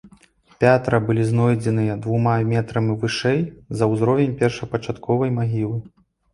Пятра 0.61 0.99
былі 1.09 1.25
знойдзеныя 1.31 1.99
двума 2.07 2.33
метрамі 2.53 2.93
вышэй 3.05 3.39
за 3.81 3.93
ўзровень 3.95 4.37
першапачатковай 4.43 5.29
магілы. 5.41 5.77